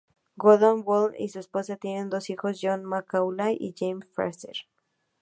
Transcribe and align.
Gordon 0.35 0.81
Brown 0.83 1.13
y 1.19 1.27
su 1.29 1.37
esposa 1.37 1.75
tienen 1.77 2.09
dos 2.09 2.31
hijos, 2.31 2.57
John 2.59 2.83
Macaulay 2.85 3.55
y 3.59 3.75
James 3.77 4.09
Fraser. 4.13 4.55